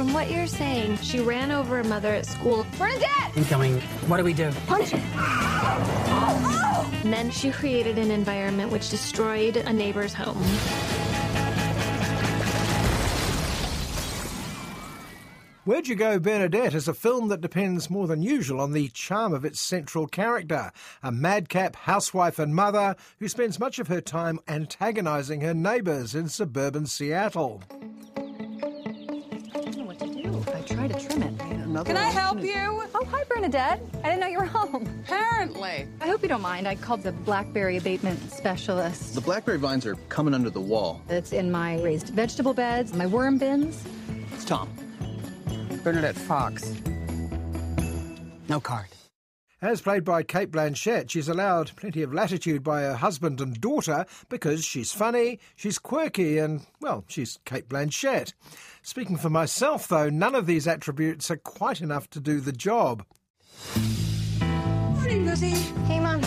[0.00, 2.66] from what you're saying, she ran over a mother at school.
[2.78, 3.36] Bernadette!
[3.36, 3.82] Incoming.
[4.08, 4.50] What do we do?
[4.66, 5.00] Punch it!
[7.04, 10.42] And then she created an environment which destroyed a neighbor's home.
[15.66, 19.34] Where'd You Go, Bernadette is a film that depends more than usual on the charm
[19.34, 24.40] of its central character, a madcap housewife and mother who spends much of her time
[24.48, 27.62] antagonising her neighbours in suburban Seattle.
[30.80, 31.38] Try to trim it.
[31.84, 32.54] Can I help you?
[32.94, 33.82] Oh, hi, Bernadette.
[34.02, 35.02] I didn't know you were home.
[35.04, 35.86] Apparently.
[36.00, 36.66] I hope you don't mind.
[36.66, 39.14] I called the blackberry abatement specialist.
[39.14, 41.02] The blackberry vines are coming under the wall.
[41.10, 43.84] It's in my raised vegetable beds, my worm bins.
[44.32, 44.70] It's Tom.
[45.84, 46.74] Bernadette Fox.
[48.48, 48.86] No card.
[49.62, 54.06] As played by Cate Blanchett, she's allowed plenty of latitude by her husband and daughter
[54.30, 58.32] because she's funny, she's quirky, and, well, she's Cate Blanchett.
[58.80, 63.04] Speaking for myself, though, none of these attributes are quite enough to do the job.
[64.94, 65.50] Morning, Lizzie.
[65.50, 66.22] Hey, Mom.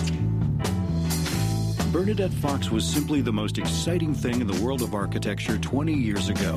[1.91, 6.29] Bernadette Fox was simply the most exciting thing in the world of architecture 20 years
[6.29, 6.55] ago.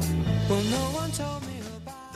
[0.49, 1.56] Well, no one told me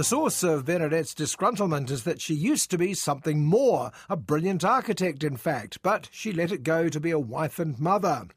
[0.00, 4.64] The source of Bernadette's disgruntlement is that she used to be something more, a brilliant
[4.64, 8.28] architect, in fact, but she let it go to be a wife and mother.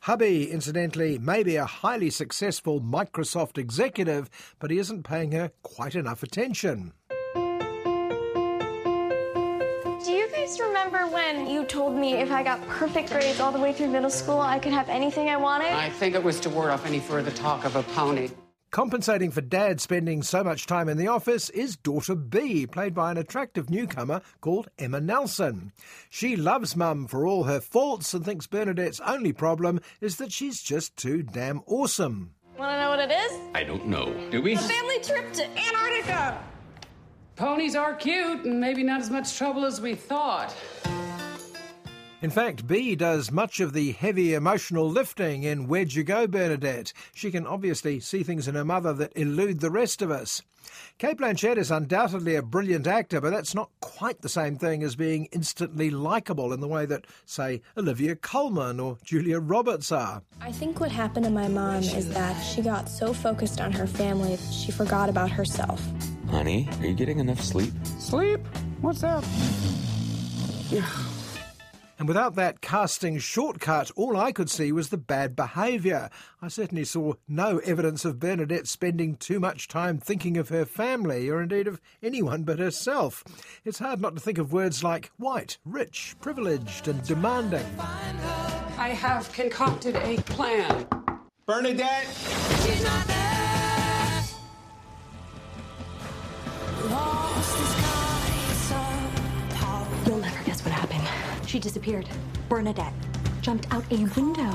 [0.00, 5.94] Hubby, incidentally, may be a highly successful Microsoft executive, but he isn't paying her quite
[5.94, 6.94] enough attention.
[7.04, 7.30] Do
[10.10, 13.72] you guys remember when you told me if I got perfect grades all the way
[13.72, 15.70] through middle school, I could have anything I wanted?
[15.70, 18.30] I think it was to ward off any further talk of a pony.
[18.74, 23.12] Compensating for dad spending so much time in the office is daughter Bee, played by
[23.12, 25.70] an attractive newcomer called Emma Nelson.
[26.10, 30.60] She loves mum for all her faults and thinks Bernadette's only problem is that she's
[30.60, 32.34] just too damn awesome.
[32.58, 33.40] Want to know what it is?
[33.54, 34.12] I don't know.
[34.32, 34.54] Do we?
[34.54, 36.42] A family trip to Antarctica.
[37.36, 40.52] Ponies are cute and maybe not as much trouble as we thought.
[42.24, 46.94] In fact, Bee does much of the heavy emotional lifting in Where'd You Go, Bernadette?
[47.14, 50.40] She can obviously see things in her mother that elude the rest of us.
[50.96, 54.96] Cate Blanchett is undoubtedly a brilliant actor, but that's not quite the same thing as
[54.96, 60.22] being instantly likeable in the way that, say, Olivia Colman or Julia Roberts are.
[60.40, 63.86] I think what happened to my mom is that she got so focused on her
[63.86, 65.86] family, that she forgot about herself.
[66.30, 67.74] Honey, are you getting enough sleep?
[67.98, 68.40] Sleep?
[68.80, 69.22] What's that?
[71.98, 76.10] And without that casting shortcut, all I could see was the bad behaviour.
[76.42, 81.28] I certainly saw no evidence of Bernadette spending too much time thinking of her family,
[81.28, 83.22] or indeed of anyone but herself.
[83.64, 87.64] It's hard not to think of words like white, rich, privileged, and demanding.
[87.78, 90.86] I have concocted a plan.
[91.46, 93.13] Bernadette!
[101.54, 102.08] She disappeared.
[102.48, 102.92] Bernadette
[103.40, 104.52] jumped out a window.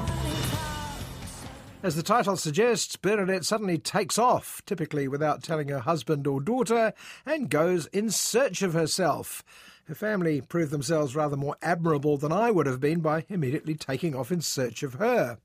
[1.82, 6.92] As the title suggests, Bernadette suddenly takes off, typically without telling her husband or daughter,
[7.26, 9.46] and goes in search of herself.
[9.86, 14.14] Her family proved themselves rather more admirable than I would have been by immediately taking
[14.14, 15.38] off in search of her.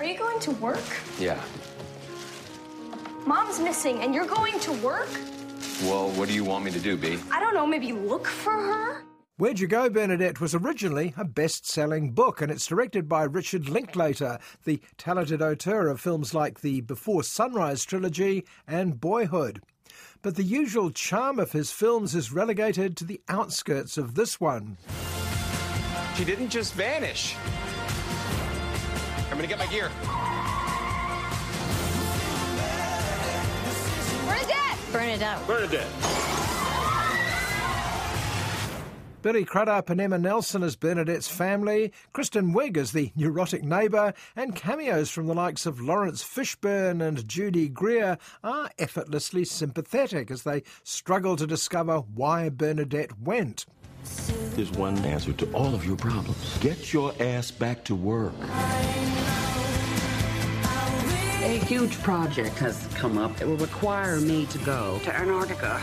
[0.00, 0.84] Are you going to work?
[1.18, 1.42] Yeah.
[3.24, 5.08] Mom's missing, and you're going to work?
[5.84, 7.18] Well, what do you want me to do, Bee?
[7.32, 9.07] I don't know, maybe look for her?
[9.38, 13.68] Where'd You Go, Bernadette was originally a best selling book, and it's directed by Richard
[13.68, 19.62] Linklater, the talented auteur of films like the Before Sunrise trilogy and Boyhood.
[20.22, 24.76] But the usual charm of his films is relegated to the outskirts of this one.
[26.16, 27.36] She didn't just vanish.
[29.30, 29.88] I'm gonna get my gear.
[34.26, 34.78] Bernadette!
[34.90, 35.46] Bernadette.
[35.46, 36.47] Bernadette.
[39.20, 44.54] Billy Crudup and Emma Nelson as Bernadette's family, Kristen Wiig as the neurotic neighbour, and
[44.54, 50.62] cameos from the likes of Lawrence Fishburne and Judy Greer are effortlessly sympathetic as they
[50.84, 53.66] struggle to discover why Bernadette went.
[54.54, 56.58] There's one answer to all of your problems.
[56.58, 58.32] Get your ass back to work.
[61.42, 63.40] A huge project has come up.
[63.40, 65.80] It will require me to go to Antarctica.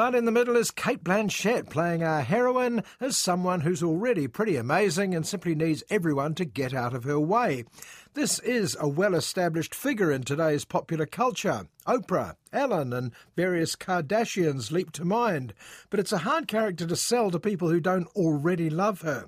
[0.00, 4.56] But in the middle is Cate Blanchett playing our heroine as someone who's already pretty
[4.56, 7.66] amazing and simply needs everyone to get out of her way.
[8.14, 11.66] This is a well established figure in today's popular culture.
[11.86, 15.52] Oprah, Ellen, and various Kardashians leap to mind,
[15.90, 19.26] but it's a hard character to sell to people who don't already love her.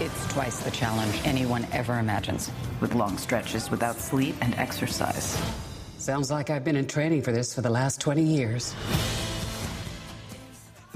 [0.00, 5.40] It's twice the challenge anyone ever imagines, with long stretches without sleep and exercise.
[5.98, 8.74] Sounds like I've been in training for this for the last 20 years.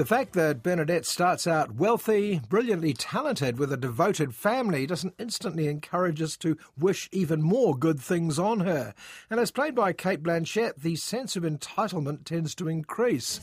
[0.02, 5.68] The fact that Bernadette starts out wealthy, brilliantly talented, with a devoted family doesn't instantly
[5.68, 8.94] encourage us to wish even more good things on her.
[9.30, 13.38] And as played by Cate Blanchett, the sense of entitlement tends to increase.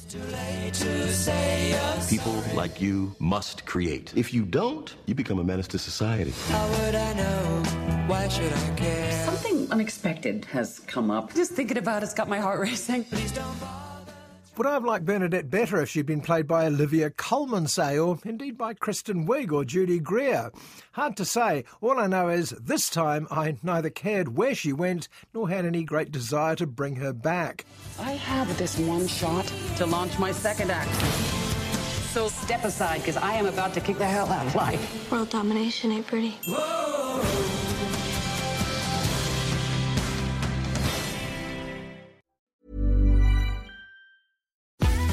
[2.10, 4.12] People like you must create.
[4.18, 6.34] If you don't, you become a menace to society.
[6.50, 7.64] How would I know?
[8.08, 9.26] Why should I care?
[9.26, 11.34] Something unexpected has come up.
[11.34, 13.06] Just thinking about it's got my heart racing.
[14.60, 18.20] Would I have liked Bernadette better if she'd been played by Olivia Colman, say, or
[18.26, 20.52] indeed by Kristen Wiig or Judy Greer?
[20.92, 21.64] Hard to say.
[21.80, 25.86] All I know is this time I neither cared where she went nor had any
[25.86, 27.64] great desire to bring her back.
[28.02, 30.94] I have this one shot to launch my second act.
[32.12, 35.10] So step aside, because I am about to kick the hell out of life.
[35.10, 36.36] World domination ain't pretty.